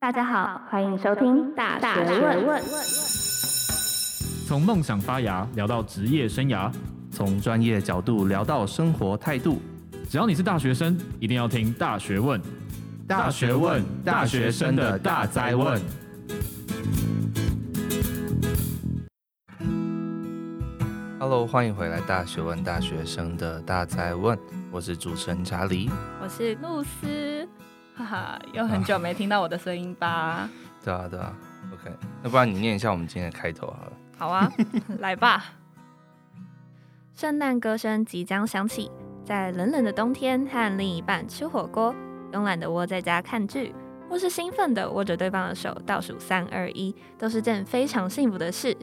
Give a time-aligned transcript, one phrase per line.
[0.00, 2.62] 大家好，欢迎收听大学问。
[4.46, 6.72] 从梦想发芽聊到职业生涯，
[7.10, 9.60] 从专业角度聊到生活态度。
[10.08, 12.40] 只要你是大学生，一定要听大学问。
[13.08, 15.82] 大学问，大学生的大灾问。
[21.18, 24.38] Hello，欢迎回来，大学问，大学生的大灾问。
[24.70, 25.90] 我是主持人查理，
[26.22, 27.37] 我是露丝。
[27.98, 30.08] 哈哈，又很久没听到我的声音吧？
[30.08, 30.50] 啊
[30.84, 31.34] 对啊，对啊。
[31.72, 31.90] OK，
[32.22, 33.92] 那不然你念一下我们今天的开头好了。
[34.16, 34.48] 好啊，
[35.00, 35.44] 来吧。
[37.12, 38.88] 圣诞歌声即将响起，
[39.24, 41.92] 在冷冷的冬天，和另一半吃火锅，
[42.30, 43.74] 慵懒的窝在家看剧，
[44.08, 48.76] 或是兴奋的握着对方的手，倒数三二一，都是件非常幸福的事。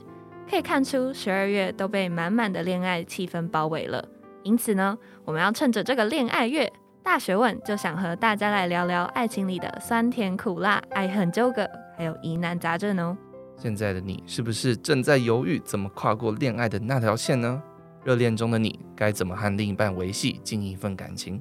[0.50, 4.06] 可以看出，十二月都被满满的恋爱气氛包围了。
[4.44, 6.72] 因此呢，我们要趁着这个恋爱月。
[7.06, 13.16] 大学问就想和大家来聊聊爱情里的酸甜苦辣、爱恨纠葛，还有疑难杂症哦。
[13.58, 17.62] 现在的你是不是正在犹豫怎么跨过恋爱的那条线呢？
[18.04, 21.40] 热恋中的你该怎么和另一半维系进一份感情？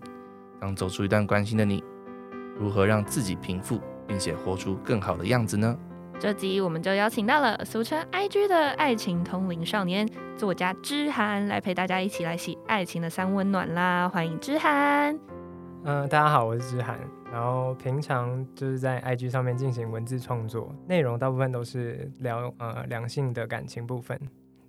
[0.61, 1.83] 刚走出一段关系的你，
[2.59, 5.75] 如何让自己平复，并且活出更好的样子呢？
[6.21, 10.07] 这集我们就邀请到了俗称 IG 的爱情通灵少年
[10.37, 14.07] 作家之涵，来陪大家一起来洗爱情的三温暖啦！
[14.11, 15.19] 欢迎之涵。
[15.87, 16.99] 嗯、呃，大家好，我是之涵。
[17.31, 24.19] 然后平常就是在 IG 上面进行文字创作，内容大部分都是聊呃两性的感情部分。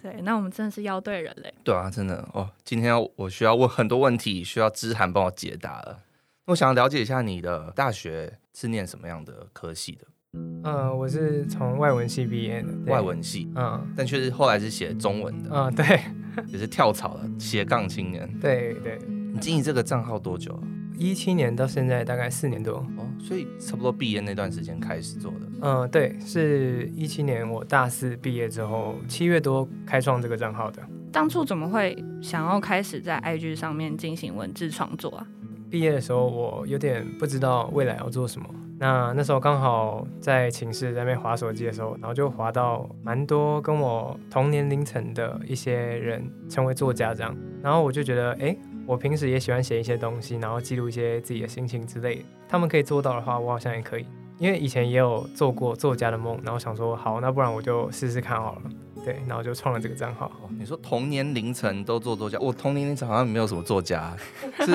[0.01, 1.53] 对，那我们真的是要对人嘞。
[1.63, 2.49] 对啊，真的哦。
[2.65, 5.99] 今天我需要问很多问题，需要之涵帮我解答了。
[6.47, 10.07] 我想要了解一下你的大学是念什么样的科系的？
[10.33, 12.73] 嗯、呃，我是从外文系毕业的。
[12.87, 15.49] 外文系，嗯，但却是后来是写中文的。
[15.49, 15.85] 嗯，对，
[16.51, 18.29] 也是跳槽了，斜杠青年。
[18.41, 18.99] 对对。
[19.31, 20.63] 你经营这个账号多久了？
[20.97, 25.39] 一七年到现在大概四年多哦，所以差不多毕业那段时间开始做的。
[25.61, 30.81] 嗯，对，是一七年我大四毕业之后，七月多开创这个账号的。
[31.11, 35.27] 当初怎么会想要开始在 IG 上面进行文字创作啊？
[35.69, 38.47] 毕业的时候我有点不知道未来要做什么，
[38.77, 48.55] 那那时候刚好在寝室在那边滑手机的时候，然后就滑到蛮多跟我同年龄层的一些人成为作家这样，然后我就觉得哎。
[48.85, 52.21] 我平时也喜欢写一些东西，然后记录一些自己的心情之类的。
[52.47, 54.05] 他们可以做到的话，我好像也可以。
[54.37, 58.61] 因为以前也有做过作家的梦，然后想说，好，那不然我就试试看好了。
[59.03, 60.31] 对，然后就创了这个账号。
[60.57, 64.13] 你说同年凌晨都做作家，我同年龄层好像没有什么作家。
[64.59, 64.73] 是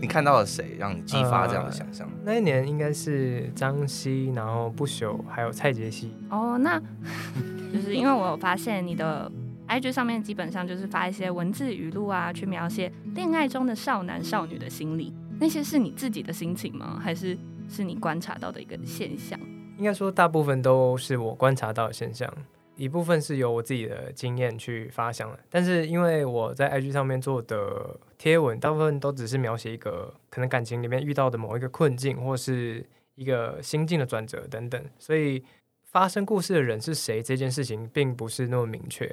[0.00, 2.06] 你看到了谁让你激发这样的想象？
[2.06, 6.14] 呃，那一年应该是张希，然后不朽，还有蔡杰希。
[6.30, 6.80] 哦，那
[7.74, 9.30] 就是因为我有发现你的。
[9.70, 15.14] IG 上面基本上就是发一些文字语录啊，去描写恋爱中的少男少女的心理。
[15.38, 16.98] 那些是你自己的心情吗？
[17.00, 17.38] 还是
[17.68, 19.38] 是你观察到的一个现象？
[19.78, 22.28] 应该说大部分都是我观察到的现象，
[22.74, 25.38] 一部分是由我自己的经验去发想的。
[25.48, 35.44] 但是因为我在 IG 上面做的贴文，大部分都只是描写一个可能感情里面遇到的某一个困境，或是一个心境的转折等等，所以
[35.84, 39.08] 发生故事的人是谁这件事情并不是那么明确。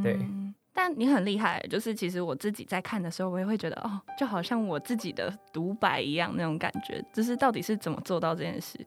[0.00, 7.04] 对、嗯，但你很厉害，就是其实我自己在看的时候，我也会觉得哦，就好像我自己的独白一样那种感觉。
[7.12, 8.78] 就是到底是怎么做到这件事？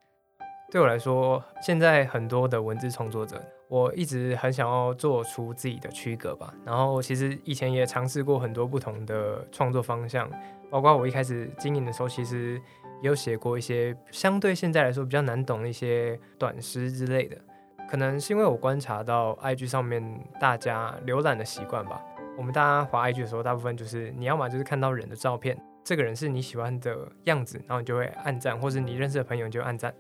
[0.72, 3.40] 对我来说，现在很多的文字创作者，
[3.70, 6.52] 我一直很想要做出自己的区隔吧。
[6.66, 10.30] 然后其实以前也尝试过很多不同的创作方向，
[10.72, 12.60] 包括我一开始经营的时候，其实
[13.02, 17.38] 也有写过一些相对现在来说比较难懂的一些短诗之类的。
[17.88, 20.04] 可能是因为我观察到 IG 上面
[20.40, 22.02] 大家浏览的习惯吧。
[22.38, 29.94] 我们大家滑 IG 的时候，大部分就是你要么就是看到人的照片，这个人是你喜欢的样子，然后你就会按赞，或是你认识的朋友你就按赞。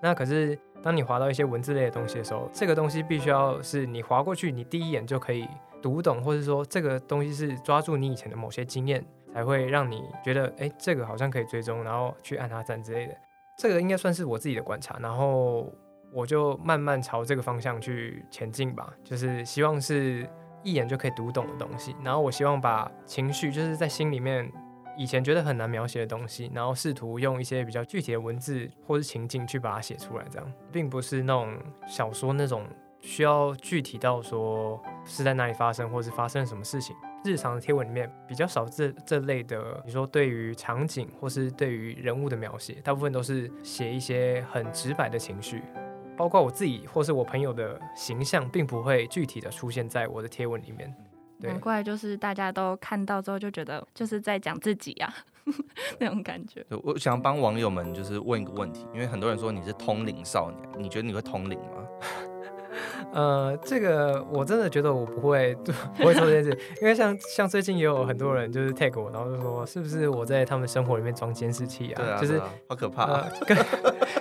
[0.00, 5.46] 那可是当你滑到一些文字类的东西的时候，这个东西必须要是你滑过去，你第一眼就可以
[5.82, 9.04] 读懂，或是说这个东西是抓住你以前的某些经验，
[9.34, 13.14] 才会让你觉得，哎，这个好像可以追踪，然后去按它赞之类的。
[13.58, 15.70] 这个应该算是我自己的观察，然后。
[16.12, 20.28] 我就慢慢朝这个方向去前进吧，就是希望是
[20.62, 21.96] 一眼就可以读懂的东西。
[22.04, 24.50] 然后我希望把情绪，就是在心里面
[24.96, 30.24] 以前觉得很难描写的东西，然后试图用一些比较具体的文字或是情境去把它写出来。
[30.30, 31.56] 这样，并不是那种
[31.86, 32.66] 小说那种
[33.00, 36.94] 需要具体到说是在哪里发生，或是发生了什么事情。
[37.24, 45.62] 日常的贴文里面比较少这这类的，你说对于场景或是对于人物的描写，大部分都是写一些很直白的情绪。
[46.22, 50.94] 包括我自己或是我朋友的形象，并不会具体的出现在我的贴文里面。
[51.38, 55.50] 难怪就是大家都看到之后就觉得就是在讲自己呀、啊，
[55.98, 56.64] 那种感觉。
[56.84, 61.84] 我想帮网友们就是问一个问题，因为很多人说你是通灵少年，你觉得你会通灵吗？
[63.12, 65.54] 呃，这个我真的觉得我不会，
[65.98, 72.18] 不会做这件事，因为像像最近也有很多人就是 tag 我，然后就说是不是我在他们生活里面装监视器啊？
[72.20, 73.56] 就是好可怕、啊呃。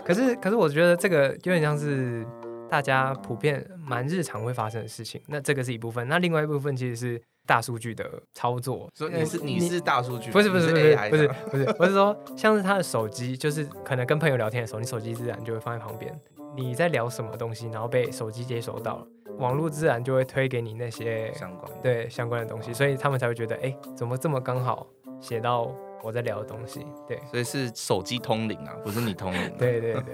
[0.04, 2.26] 可是可是我觉得这个有点像是
[2.70, 8.90] 大家普遍蛮日常会发生的事情，那这个是一部分，那另外一部分其实是大数据的操作。
[8.94, 10.32] 所以你是，你是大数据？
[10.32, 16.14] 不是不是不是不是不是，我是说像是他的手机，就是可能跟朋友聊天的时候，你手机自然就会放在旁边。
[16.56, 19.08] 你在聊什么东西，然后被手机接收到了，
[19.38, 24.86] 网络自然就会推给你那些相关对相关的东西，所以他们才会觉得，哎，怎么这么刚好
[25.20, 26.86] 写到我在聊的东西？
[27.08, 29.40] 对，所以是手机通灵啊，不是你通灵。
[29.58, 30.04] 对对对。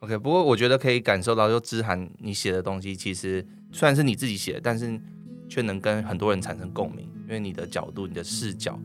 [0.00, 5.00] OK，不过我觉得可以感受到，就知涵你写的东西，其实虽然是你自己写的，但是
[5.48, 8.78] 却能跟很多人产生共鸣，因为你的角度、你的视角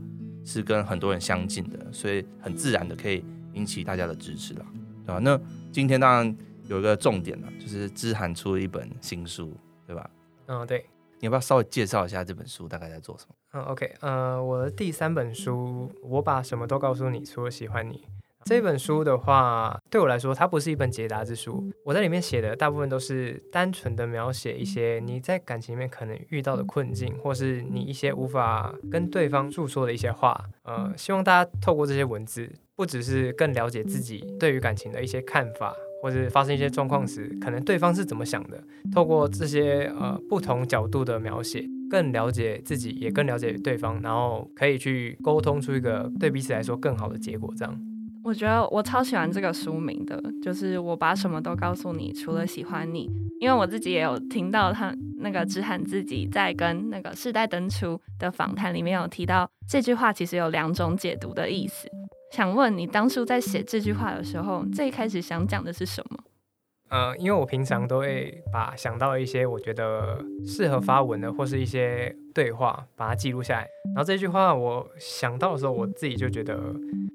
[0.46, 4.66] 是跟很多人相近的，所以很自然的可以引起大家的支持了。
[5.06, 5.20] 对吧？
[5.22, 5.40] 那
[5.72, 6.38] 今天当然
[6.68, 9.56] 有一个重点了，就是之涵出了一本新书，
[9.86, 10.10] 对吧？
[10.48, 10.86] 嗯，对。
[11.20, 13.36] 你要不要稍微介绍一下这本书大概在做什么？
[13.54, 18.08] 嗯，OK，呃，我的第三本书，我把什么都告诉你，除了喜欢你。
[18.46, 21.64] 这本书的话，对我来说，它不是一本解答之书。
[21.86, 30.50] 我在里面写的大部分都是单纯的描写一些你在感情里面可能遇到的困境，或是你一些无法跟对方诉说的一些话。
[30.64, 38.62] 呃，希望大家透过这些文字，不只是更了解自己对于感情的一些看法，或是发生一些状况时，可能对方是怎么想的。
[38.92, 47.54] 透过这些呃不同角度的描写，更了解自己，也更了解对方，然后可以去沟通出一个对彼此来说更好的结果。
[47.56, 47.80] 这样。
[48.24, 53.10] 我觉得我超喜欢这个书名的，就是我把什么都告诉你，除了喜欢你。
[53.40, 61.90] 因为我自己也有听到他那个之涵自己在跟那个世代登出的访谈里面有提到这句话，其实有两种解读的意思。
[62.32, 66.20] 想问你当初在写这句话的时候，最开始想讲的是什么？
[66.90, 73.68] 呃，因为我平常都会把想到一些我觉得适合发文的，或是一些对话，把它记录下来。
[73.94, 76.58] 然后这句话我想到的时候，我自己就觉得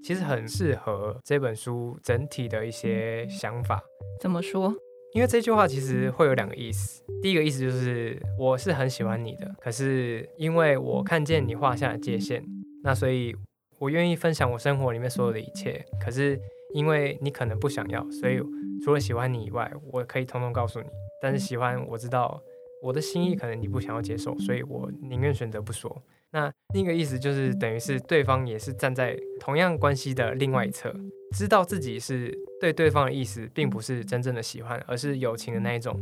[0.02, 3.82] 其实很适合这本书整体的一些想法。
[4.20, 4.74] 怎么说？
[5.14, 7.02] 因为这句话其实会有两个意思。
[7.22, 12.44] 第一个意思就是我是很喜欢你的，可是因为我看见你画下的界限，
[12.82, 13.34] 那所以
[13.78, 15.84] 我愿意分享我生活里面所有的一切。
[16.04, 16.38] 可是
[16.74, 18.40] 因为你可能不想要，所以。
[18.84, 20.86] 除了喜欢你以外，我可以通通告诉你。
[21.22, 22.38] 但是喜欢，我知道
[22.82, 26.02] 我的心意可能你不想要接受，所以我宁愿选择不说。
[26.30, 30.94] 那另一个意思就是，等于是对方也是站在同样关系的另外一侧，
[31.34, 35.98] 知道自己是对对方的意思，并不是真正的喜欢，而是友情的那一种。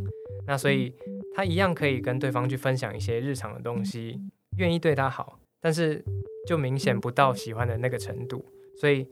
[0.46, 0.92] 那所以
[1.34, 4.20] 他一样可以跟对方去分享一些日常的东西，
[4.56, 6.04] 愿意对他好，但是
[6.46, 8.44] 就明显不到喜欢的那个程度。
[8.76, 9.06] 所以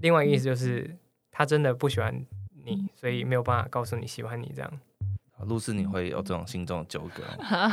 [0.00, 0.96] 另外一个意思就是，
[1.30, 2.24] 他真的不喜欢。
[2.64, 4.80] 你所以没有办法告诉你喜欢你这样，
[5.46, 7.22] 露丝，你会有这种心中的纠葛？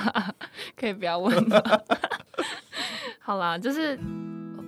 [0.75, 1.61] 可以不要问吗？
[3.19, 3.99] 好啦，就是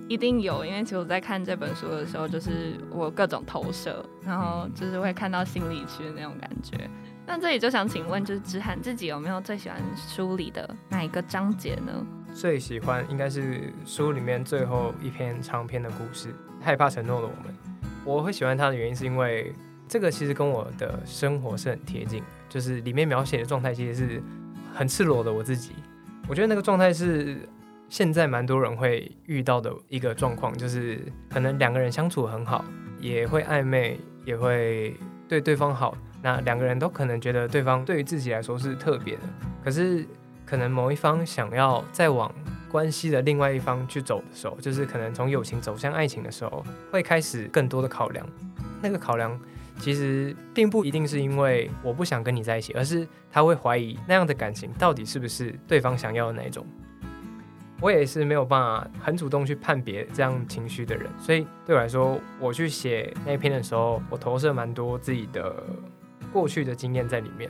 [0.08, 6.90] 一定有，因为其实我在看这本书的时候，就是我各种投射，然后就是会看到心里去的那种感觉。
[7.26, 12.04] 那这里就想请问，就是之涵自己有没有最喜欢书里的哪一个章节呢？
[12.34, 16.28] 最喜欢应该是书里面最后一篇长篇的故事，
[16.60, 17.54] 《害怕承诺的我们》。
[18.04, 19.52] 我会喜欢它的原因是因为。
[19.88, 24.22] 这个其实跟我的生活是很贴近，就是里面描写的状态其实是
[24.74, 25.72] 很赤裸的我自己。
[26.28, 27.38] 我觉得那个状态是
[27.88, 32.62] 现在蛮多人会遇到的一个状况，就是可能两个人相处很好，
[33.00, 34.94] 也会暧昧，也会
[35.26, 35.96] 对对方好。
[36.20, 39.22] 那两个人都可能觉得对方对于自己来说是特别的，
[39.64, 40.04] 可是
[40.44, 42.30] 可能某一方想要再往
[42.70, 46.62] 关系的另外一方去走的时候，就是可能从友情走向爱情的时候，
[46.92, 48.26] 会开始更多的考量。
[48.82, 49.38] 那个考量。
[49.78, 56.66] 其实并不一定是因为我不想跟你在一起，而是他会怀疑那样的感情到底是不是对方想要的那一种。
[57.80, 65.62] 我也是没有办法很主动去判别这样情绪的人，所以对我来说，我去写那一篇的时候，我投射蛮多自己的
[66.32, 67.48] 过去的经验在里面。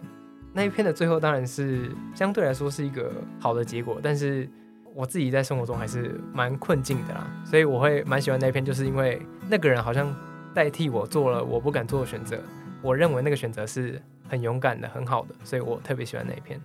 [0.53, 4.47] 那一篇的最后当然是相对来说是一个好的结果，但是
[4.95, 10.15] 我自己在生活中还是蛮困境的啦，所以我会蛮喜欢那一篇，就是因为那个人好像。
[10.59, 12.43] 代替我做了我不敢做的选择，
[12.83, 16.61] 我认为那个选择是很勇敢的、很好的，所以我特别喜欢那一篇。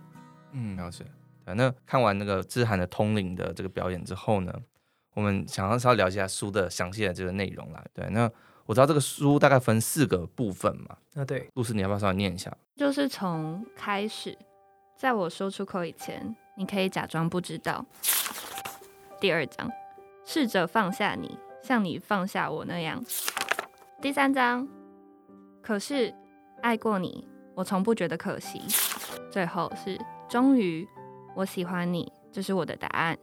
[0.51, 1.05] 嗯，了解。
[1.45, 4.51] 那看完那个志涵的通灵的这个表演之后呢，
[5.13, 7.85] 我们想要稍微了解一下书的详细的这个内容啦。
[7.93, 8.27] 对，那
[8.65, 10.97] 我知道这个书大概分四个部分嘛。
[11.13, 11.47] 啊，对。
[11.53, 12.51] 故事，你要不要稍微念一下？
[12.75, 14.35] 就是从开始，
[14.97, 17.85] 在我说出口以前，你可以假装不知道。
[19.21, 19.69] 第二章，
[20.25, 23.03] 试着放下你，像你放下我那样。
[24.03, 24.67] 第三章，
[25.61, 26.13] 可是
[26.61, 28.59] 爱过你，我从不觉得可惜。
[29.31, 30.85] 最后是，终于，
[31.33, 33.17] 我喜欢你，这是我的答案。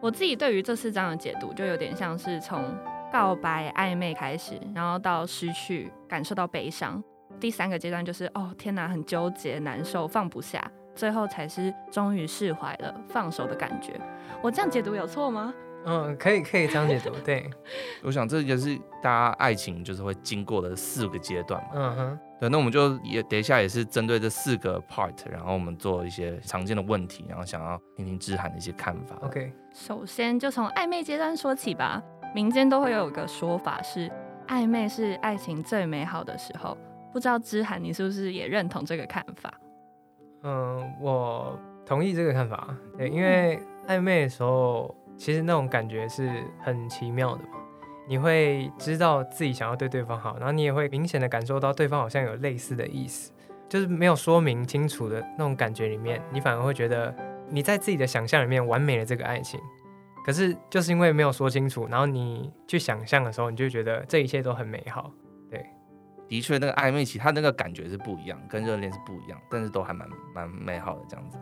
[0.00, 2.76] 我自己对于这四章的解读，就有点像是从
[3.12, 7.00] 告白暧昧开始，然后到失去，感受到悲伤。
[7.38, 13.92] 第三个阶段就是哦天哪，很纠结、难受、放不下，最后才是终于释怀了、放手的感觉。
[14.42, 15.54] 我这样解读有错吗？
[15.84, 17.10] 嗯，可以可以这样解读。
[17.24, 17.48] 对，
[18.02, 21.68] 我想这也是大家爱情就是会经过的四个阶段嘛。
[21.74, 22.18] 嗯哼。
[22.38, 29.14] 对，那我们就也等一下也是针对这四个 part，然后我们做一些常见的问题，然后想要听听知涵的一些看法。
[29.20, 32.02] OK，首先就从暧昧阶段说起吧。
[32.34, 34.10] 民间都会有一个说法是，
[34.48, 36.78] 暧昧是爱情最美好的时候。
[37.12, 39.52] 不知道知涵你是不是也认同这个看法？
[40.44, 42.74] 嗯，我同意这个看法。
[42.96, 47.58] 对，因为暧昧的时候，其实那种感觉是很奇妙的嘛。
[48.08, 53.30] 你会知道自己想要对对方好，然后你也会明显的感受到对方好像有类似的意思，
[53.68, 57.14] 就是没有说明清楚的那种感觉里面，你反而会觉得
[57.50, 59.60] 你在自己的想象里面完美了这个爱情。
[60.24, 65.12] 可是就是因为没有说清楚，然后你去想象的时候，你就觉得这一切都很美好。
[65.50, 65.66] 对，
[66.26, 71.38] 的确，那个暧昧期他那个感觉是不一样，跟热恋是不一样，但是都还蛮蛮美好的这样子。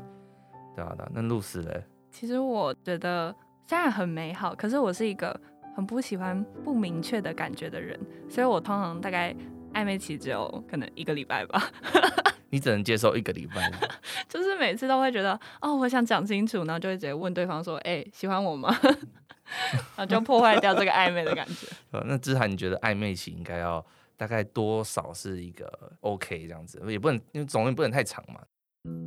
[0.75, 1.85] 对啊，那露丝嘞？
[2.11, 3.35] 其实我觉得
[3.69, 5.41] 虽然很美好，可是我是一个。
[5.77, 7.97] 很不喜欢不明确的感觉的人，
[8.29, 9.33] 所以我通常大概
[9.73, 11.71] 暧昧期只有可能一个礼拜吧。
[12.51, 13.71] 你只能接受一个礼拜？
[14.29, 18.77] 就是每次都会觉得哦，我想讲清楚，然后就会直接问对方说：“哎、欸，喜欢我吗？”
[19.95, 21.69] 然后就破坏掉这个暧昧的感觉。
[21.93, 25.71] 呃，那之涵，你觉得暧昧期应该要大概多少是一个
[26.01, 26.83] OK 这样子？
[26.91, 28.41] 也不能，因为总也不能太长嘛。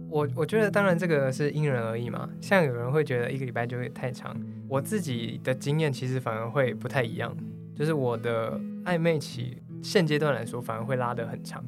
[0.09, 4.35] 我我觉得当然这个是因人而异嘛，像有人会觉得一个礼拜就会太长，
[4.67, 7.35] 我自己的经验其实反而会不太一样，
[7.75, 11.63] 就是我的暧昧期现阶段来说反而会拉得很长，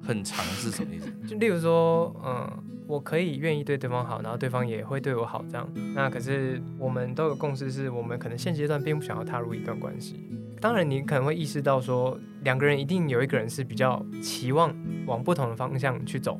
[0.00, 1.10] 很长是什么意思？
[1.26, 2.48] 就例如说，嗯，
[2.86, 10.20] 我可以愿意对对方好，然后对方也会对我好这样，那可是我们都有共识，是我们可能现阶段并不想要踏入一段关系。
[10.60, 14.72] 当然你可能会意识到说，两个人一定有一个人是比较期望
[15.04, 16.38] 往不同的方向去走。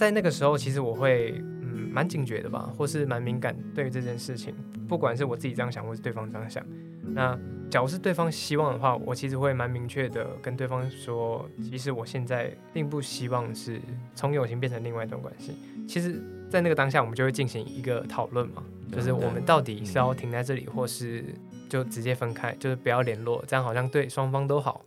[0.00, 4.54] 在那个时候，其实我会嗯蛮警觉的吧，或是蛮敏感对于这件事情，
[4.88, 6.64] 不管是我自己这样想，或是对方这样想。
[7.02, 7.38] 那
[7.68, 13.78] 假如是对方希望的话，我其实会蛮明确的跟对方说，其实我现在并不希望是
[14.14, 15.52] 从友情变成另外一段关系。
[15.86, 21.22] 其实，在那个当下，我们就会进行一个讨论嘛，就是我们到底是要停在这里，或是
[21.68, 24.80] 就直接分开，就是不要联络，这样好像对双方都好。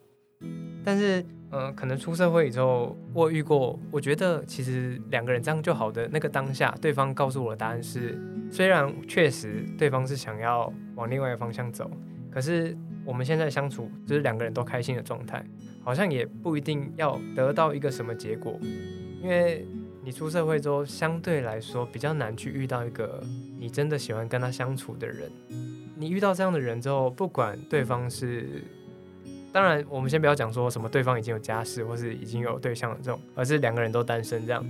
[0.84, 8.20] 但是，嗯、可能出社会以后，我遇过，我觉得其实两个人这样就好的那个当下，对方告诉我的答案是，
[8.52, 11.90] 虽然确实对方是想要往另外一个方向走，
[12.32, 12.76] 可是
[13.06, 15.46] 我们现在相处就是两个人都开心的状态，
[15.84, 18.60] 好像也不一定要得到一个什么结果，
[19.22, 19.66] 因为
[20.04, 23.24] 你出社会之后，相对来说比较难去遇到一个
[23.60, 25.32] 你真的喜欢跟他相处的人，
[25.96, 28.64] 你遇到这样的人之后，不管对方是。
[29.54, 34.66] 当然，我们先不要讲说什么对方已经有家室或是已经有对象的这种，而是两个人都单身这样，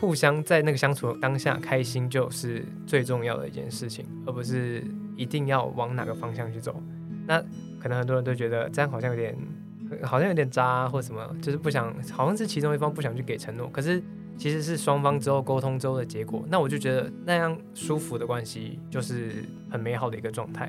[0.00, 4.84] 互相在那个相处当下开心就是最重要的一件事情，而不是
[5.16, 6.82] 一定要往哪个方向去走。
[7.24, 7.40] 那
[7.78, 9.38] 可能很多人都觉得这样好像有点，
[10.02, 14.02] 好像有点渣或什么，就是不想，好像是其中一方不想去给承诺，可是
[14.36, 16.44] 其实是双方之后沟通之后的结果。
[16.48, 20.68] 那我就觉得那样舒服的关系就是很美好的一个状态。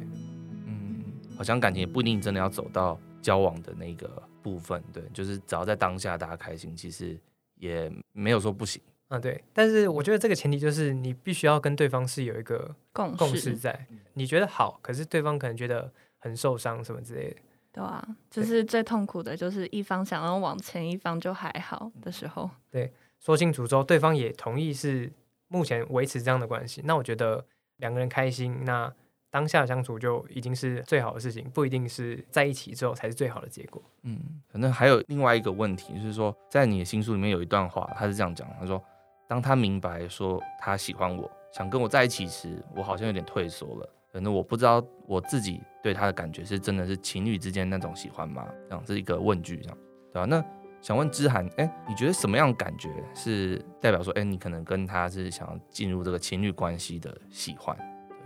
[0.68, 1.02] 嗯，
[1.36, 3.00] 好像感情也不一定真的要走到。
[3.22, 7.18] 交往的那个部分，对，就是只要在当下大家开心，其实
[7.56, 8.82] 也没有说不行。
[9.10, 9.42] 嗯，对。
[9.54, 17.38] 但是我觉得这个前提就是你必须要跟对方是有一个共共识在，你觉得好，可是对方可能觉得很受伤什么之类的。
[17.74, 22.50] 对啊，就是最痛苦的就是一方想要往前，一方就还好的时候。
[22.70, 25.12] 对，说清楚之后，对方也同意是
[25.48, 27.46] 目前维持这样的关系，那我觉得
[27.78, 28.94] 两个人开心，那。
[29.32, 33.82] 当下相处就已经是最好的事情，不一定是在一起之后才是最好的结果。
[34.04, 34.20] 嗯，
[34.52, 38.84] 反正还有另外一个问题，就是说，在你的新书里面有一段话，他是这样讲，他说
[39.30, 43.90] ：“当他明白说他喜欢我，想跟我在一起时，我好像有点退缩了。
[44.12, 48.46] 可能我不知道我自己对他的感觉是真的是情侣之间那种喜欢吗？
[48.68, 49.78] 这样是一个问句，这样
[50.12, 50.26] 对吧？
[50.26, 50.44] 那
[50.82, 57.74] 想问之涵，哎，你觉得什么样感觉是代表说，哎，你可能跟他是想要进入这个情侣关系的喜欢？”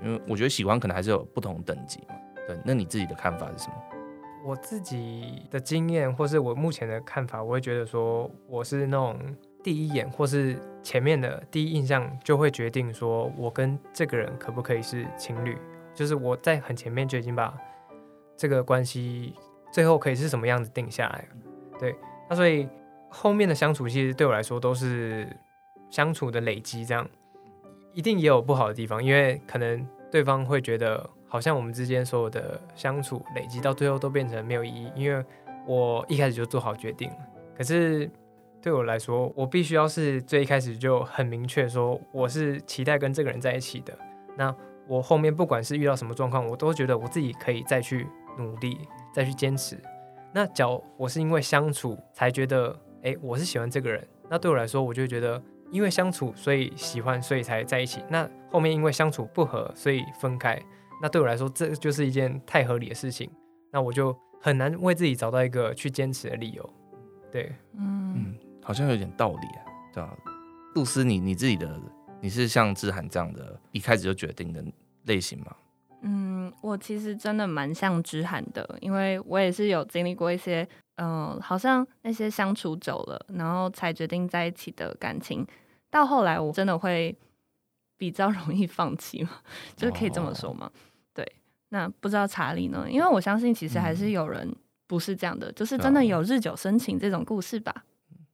[0.03, 2.15] 因为我觉得喜欢可能还是有不同等级嘛，
[2.47, 3.75] 对，那你自己的看法是什么？
[4.45, 9.17] 我自己的经验或是我目前的看法，我会觉得说我是那种
[9.63, 15.57] 第一眼或是前面的第一印象就会决定说我跟这个人可不可以是情侣，
[15.95, 17.51] 就是我在很前面就已经把
[18.37, 19.33] 这个关系
[19.71, 21.27] 最后可以是什么样子定下来。
[21.79, 21.95] 对，
[22.29, 22.69] 那所以
[23.09, 25.27] 后面的相处其实对我来说都是
[25.89, 27.09] 相处的累积，这样
[27.95, 35.25] 一定也有不好的地方，因为可能对方会觉得好像我们之间所有的相处累积到最后都变成没有意义，因为
[35.65, 37.15] 我一开始就做好决定了。
[37.57, 38.07] 可是
[38.61, 43.97] 对我来说，我必须要是最一开始就很明确说我是期待跟这个人在一起的。
[44.35, 44.53] 那
[44.87, 48.05] 我后面不管是遇到什么状况，我都觉得我自己可以再去
[48.37, 48.77] 努力，
[49.13, 49.77] 再去坚持。
[50.33, 58.03] 那假如我是因为相处才觉得，哎，我是喜欢这个人，那对我来说，我就觉得因为相处所以喜欢，所以才在一起。
[58.09, 60.61] 那后面因为相处不合，所以分开。
[61.01, 63.29] 那对我来说，这就是一件太合理的事情。
[63.71, 66.73] 那我就很难为自己找到一个去坚持的理由。
[67.31, 69.61] 对，嗯嗯，好像有点道理啊，
[69.93, 70.17] 对吧？
[70.75, 71.79] 露丝，你你自己的
[72.21, 74.63] 你是像志涵这样的，一开始就决定的
[75.03, 75.53] 类型吗？
[76.45, 85.45] 嗯，我其实真的蛮像知涵的，因为我也是有经历过一些，嗯、呃，好像那些相处久了，然后才决定在一起的感情，
[85.89, 87.15] 到后来我真的会
[87.97, 89.31] 比较 容易放弃嘛，
[89.75, 90.67] 就是可以这么说嘛。
[90.67, 90.71] 哦、
[91.13, 91.25] 对，
[91.69, 92.85] 那不知道查理呢？
[92.89, 94.55] 因为我相信其实还是有人、嗯。
[94.87, 97.73] 不是这样的，就是真的有日久生情这种故事吧？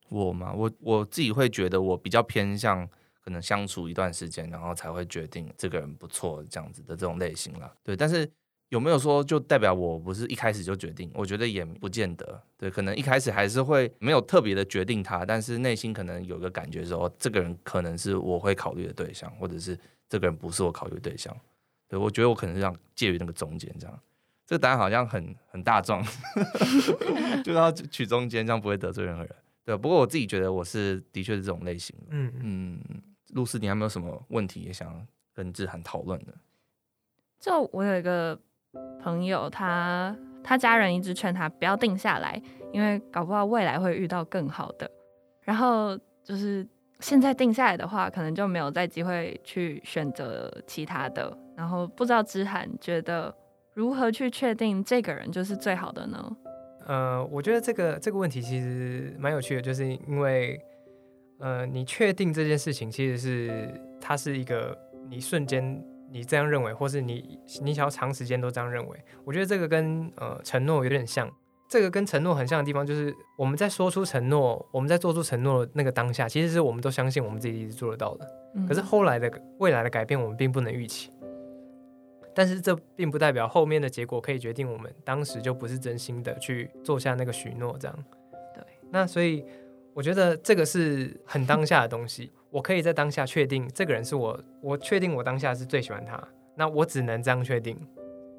[0.10, 2.86] 我嘛，我我自己会觉得我比较偏向
[3.24, 7.72] 可能相处一段时间，然后才会决定这个人不错这样子的这种类型啦。
[7.84, 8.30] 对，但是
[8.70, 11.12] 有没有说就代表我不是一开始就决定？
[11.14, 12.42] 我觉得也不见得。
[12.58, 19.78] 对，可能一开始还是会没有特别的决定他，但是内心可能有个感觉说，这个人可能是我会考虑的对象，或者是
[20.10, 21.36] 这个人不是我考虑的对象。
[21.88, 24.00] 对，我觉得我可能是这样介于那个中间这样。
[24.48, 26.02] 这个答案好像很很大众
[27.44, 29.36] 就要取中间，这样不会得罪任何人。
[29.64, 31.96] 对，不过我自己觉得我是的确是这种类型。
[32.10, 32.80] 嗯嗯，
[33.34, 36.34] 露丝，你还没有什么问题也想跟智涵讨论的？
[37.40, 38.40] 就我有一个
[39.02, 44.90] 朋友，他他家人一直劝他不要定下来，因为搞不好未来会遇到更好的。
[45.42, 46.68] 然后就是
[47.00, 51.38] 现在定下来的话，可能就没有再机会去选择其他的。
[51.56, 53.36] 然后不知道智涵觉得。
[53.74, 56.38] 如何去确定这个人就是最好的呢？
[56.86, 60.62] 呃，我觉得这个这个问题其实蛮有趣的，就是因为，
[61.42, 64.78] 呃，你确定这件事情其实是它是一个
[65.10, 68.98] 你瞬间你这样认为，或是你你想要长时间都这样认为。
[69.26, 71.30] 我觉得这个跟呃承诺有点像，
[71.68, 78.28] 这个跟承诺很像的地方就是我们在说出承诺，我们在做出承诺的那个当下，其实是我们都相信我们自己是做得到的。
[78.56, 78.68] 嗯。
[78.68, 81.12] 可是后来的未来的改变，我们并不能预期。
[82.34, 88.06] 但是这并不代表后面的结果可以决定我们当时就不是真心的去做下那个许诺，这样。
[88.54, 88.64] 对。
[88.90, 89.44] 那所以
[89.94, 96.22] 我觉得这个是很当下的东西，我可以在当下确定这个人是我，我确定我当下是最喜欢他，
[96.56, 97.78] 那我只能这样确定。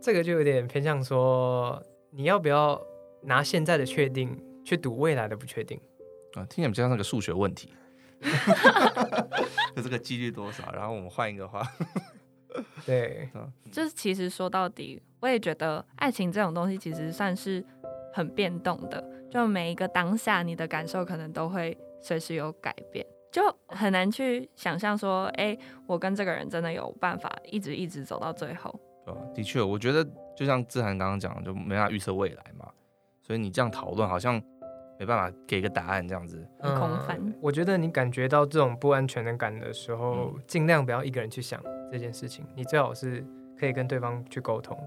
[0.00, 2.80] 这个就有点偏向说，你要不要
[3.22, 5.78] 拿现在的确定去赌未来的不确定？
[6.34, 7.72] 啊，听起来比较像个数学问题。
[9.76, 10.72] 就这个几率多少？
[10.72, 11.62] 然后我们换一个话。
[12.84, 13.28] 对，
[13.70, 17.64] 就是其实说到底，我也觉得爱情这种东西其实算是
[18.12, 28.78] 很变动的，就每一个当下你的感受可能都会随时有改变，就很难去想象说，哎，我跟这个人真的有办法一直一直走到最后。
[29.06, 32.68] 对，的确，我觉得就像志涵刚刚讲的，就没办法预测未来嘛，
[33.22, 34.42] 所以你这样讨论好像。
[34.98, 37.18] 没办法给一个答案，这样子很空泛。
[37.40, 42.46] 我觉得你感觉到这种不安全的感的时候，尽量不要一个人去想这件事情。
[42.54, 43.26] 你最好是
[43.58, 44.78] 可以跟对方去沟通。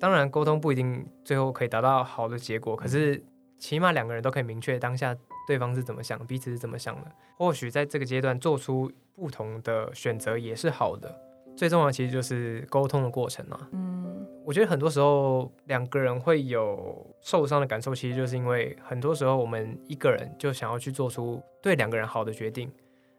[0.00, 3.22] 当然，沟通不一定最后可以达到好的结果，可是
[3.58, 5.16] 起码两个人都可以明确当下
[5.46, 7.12] 对方是怎么想，彼此是怎么想的。
[7.36, 11.14] 或许在这个阶段做出不同的选择也是好的。
[11.56, 13.68] 最重要的其实就是沟通的过程嘛。
[13.72, 22.70] 嗯，我觉得很多时候两个人会有受伤的感受，其实就是因为很多时候我们一个人就想要去做出对两个人好的决定，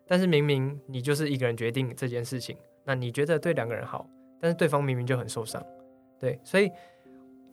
[0.07, 4.07] 但是明明你就是一个人决定这件事情，那你觉得对两个人好，
[4.39, 5.61] 但是对方明明就很受伤。
[6.17, 6.71] 对，所以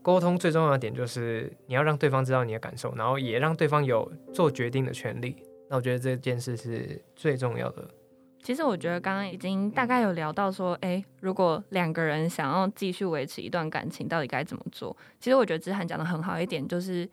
[0.07, 5.43] 沟通最重要的点就是你要让对方知道你的感受，然后也让对方有做决定的权利。
[5.69, 7.85] 那我觉得这件事是最重要的。
[8.41, 14.97] 其实我觉得刚刚已经大概有聊到说，诶，如果两个人想要继续维持一段感情，到底该怎么做？
[15.19, 17.09] 其实我觉得之涵讲的很好一点，就是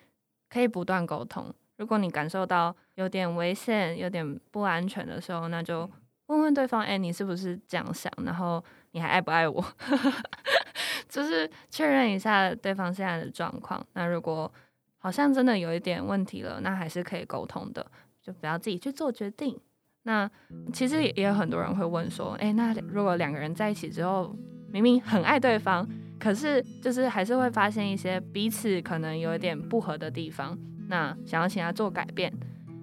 [0.48, 1.52] 可以不断沟通。
[1.78, 5.90] 如果你感受到有点危险、有点不安全的时候，那就
[6.28, 8.14] 问问对方，哎，你是不是这样想？
[8.24, 9.66] 然后你还爱不爱我？
[11.14, 13.86] 就是确认一下对方现在的状况。
[13.94, 14.52] 那如果
[14.98, 17.86] 好像真的有一点问题了，那还是可以沟通的。
[18.20, 19.56] 就不要自己去做决定。
[20.04, 20.28] 那
[20.72, 24.36] 其实也有很多人会问说，诶，那如果两个人在一起之后，
[24.72, 25.88] 明明很爱对方，
[26.20, 32.34] 可是就是还是会发现一些彼此可能有一点不合的地方，那想要请他做改变，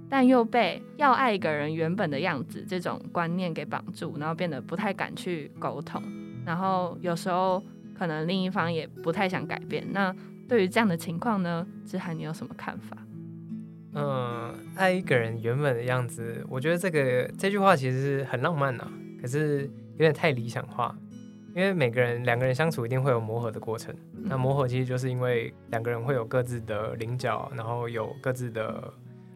[0.09, 6.03] 但又被要爱一个人原本的样子这种观念给绑住，然后变得不太敢去沟通，
[6.45, 7.63] 然后有时候
[8.01, 9.87] 可能另一方也不太想改变。
[9.93, 10.11] 那
[10.49, 12.97] 对于这样的情况呢，之涵你有什么看法？
[13.93, 20.97] 嗯，爱一个人原本的样子，我觉得这个这句话其实是很浪漫啊，可是有点太理想化。
[21.55, 28.91] 因为每个人两个人相处一定会有磨合的过程，那磨合其实就是因为两个人会有各自的棱角，然后有各自的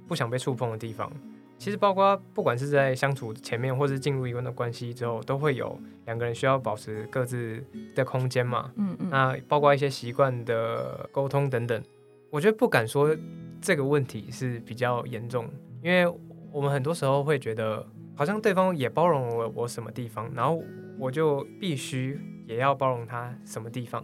[0.09, 1.13] 不想被触碰的地方。
[1.59, 7.65] 其实包括不管是在相处前面，或是进入一段的关系之后，都会有两个人需要保持各自
[7.95, 8.73] 的空间嘛。
[8.77, 9.09] 嗯嗯。
[9.11, 11.83] 那包括一些习惯的沟通等等，
[12.31, 13.17] 我觉得不敢说
[13.61, 15.49] 这个问题是比较严重，
[15.83, 16.07] 因为
[16.53, 20.63] 我们很多时候会觉得好像对方也包容了我什么地方，然后。
[20.97, 24.01] 我就必须也要包容他什么地方，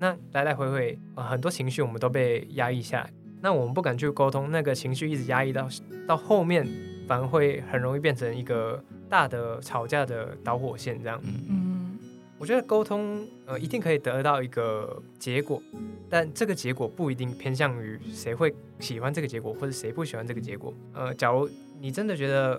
[0.00, 3.10] 那来来回回，呃，很多情绪我们都被压抑下来，
[3.44, 5.68] 那我们不敢去沟通，那个情绪一直压抑到
[6.08, 6.66] 到后面，
[7.06, 11.20] 反而会很容易变成一个大的吵架的导火线这样。
[11.50, 11.98] 嗯，
[12.38, 15.60] 我觉得沟通呃一定可以得到一个结果，
[16.08, 20.72] 但这个结果不一定偏向于谁会喜欢这个结果，或者谁不喜欢这个结果。
[20.94, 21.46] 呃，假如
[21.78, 22.58] 你真的觉得。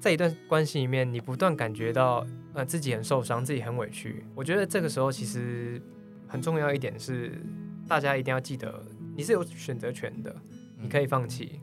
[0.00, 4.22] 在一段关系里面，你不断感觉到呃自己很受伤，自己很委屈。
[4.34, 5.80] 我觉得这个时候其实
[6.28, 7.40] 很重要一点是，
[7.88, 10.34] 大家一定要记得，你是有选择权的，
[10.80, 11.60] 你可以放弃，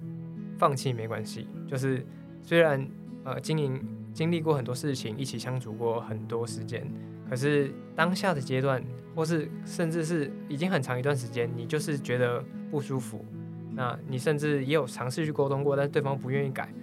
[0.57, 1.47] 放弃没关系。
[1.67, 2.05] 就是
[2.41, 2.87] 虽然
[3.23, 3.79] 呃经营
[4.13, 6.85] 经历过很多事情，一起相处过很多时间，
[7.29, 8.83] 可是当下的阶段，
[9.15, 13.25] 或是甚至是已经很长一段时间，你就是觉得不舒服，
[13.73, 16.73] 那你甚至也有尝试去沟通过，但是对方不愿意改。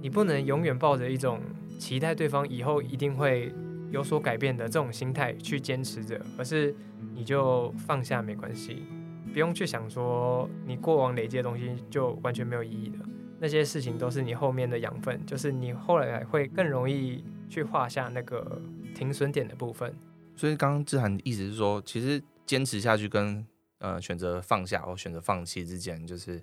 [0.00, 1.40] 你不能永远抱着一种
[1.78, 3.52] 期待对方以后一定会
[3.90, 6.74] 有所改变的这种心态去坚持着，而是
[7.14, 8.82] 你就放下没关系，
[9.36, 12.96] 不用去想说你过往累积的东西就完全没有意义的，
[13.38, 18.58] 那些事情都是你后面的养分，就是你后来会更容易去画下那个
[18.94, 19.94] 停损点的部分。
[20.34, 23.46] 所以刚刚志涵的意思是说，其实坚持下去跟
[23.80, 26.42] 呃选择放下或选择放弃之间，就是。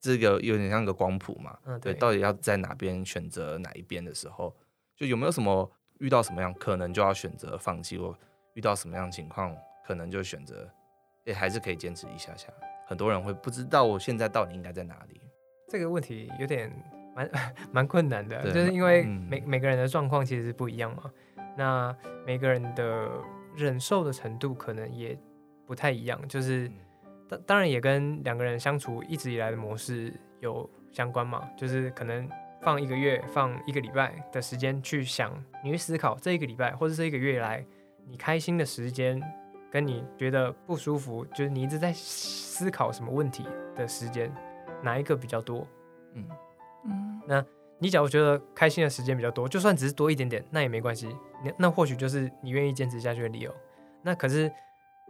[0.00, 4.52] 这个有点像个光谱嘛，嗯，对，到底要在哪边选择哪一边的时候，
[4.96, 8.16] 就有没有什么遇到什么样可能就要选择放弃，或
[8.54, 9.54] 遇到什么样情况
[9.86, 10.68] 可能就选择，
[11.26, 12.48] 也还是可以坚持一下下。
[12.86, 15.20] 很多人会不知道我现在到底应该在哪里。
[15.68, 16.72] 这个问题有点
[17.14, 17.30] 蛮
[17.70, 21.10] 蛮困难的，就是因为每、嗯、每个人的状况其实是不一样嘛，
[21.54, 23.10] 那每个人的
[23.54, 25.18] 忍受的程度可能也
[25.66, 26.70] 不太一样，就是。
[27.28, 32.30] 当当然也跟两个人相处一直以来的模式有相关嘛，就是可能
[32.62, 35.32] 放一个月、放一个礼拜的时间去想，
[35.64, 37.66] 你去思考这一个礼拜或者这一个月来
[38.06, 39.20] 你开心的时间，
[39.70, 44.32] 跟你觉得不舒服，就是你一直在思考什么问题的时间，
[44.82, 45.66] 哪一个比较多？
[46.14, 46.24] 嗯
[46.84, 47.44] 嗯，那
[47.78, 51.08] 你假如觉得开心的时间比较多，就算只是多一点点，那也没关系，
[51.44, 53.54] 那那或许就是你愿意坚持下去的理由。
[54.02, 54.50] 那可是。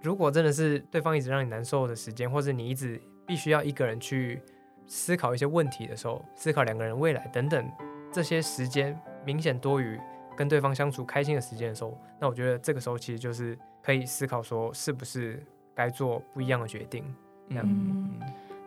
[0.03, 4.43] 如果真的是对方一直让你难受的时间，或者你一直必须要一个人去
[4.87, 7.67] 思考一些问题的时候，思考两个人未来等等
[8.13, 9.99] 这些时间明显多于
[10.37, 15.41] 跟对方相处开心的时间的时候，那我觉得这个时候其实就是可以思考说是不是
[15.73, 17.05] 该做不一样的决定。
[17.51, 18.19] 嗯，